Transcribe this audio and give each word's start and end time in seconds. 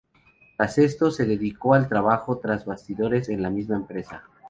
Tras 0.57 0.79
esto, 0.79 1.11
se 1.11 1.27
dedicó 1.27 1.75
al 1.75 1.87
trabajo 1.87 2.39
tras 2.39 2.65
bastidores 2.65 3.29
en 3.29 3.43
la 3.43 3.51
misma 3.51 3.75
empresa. 3.75 4.23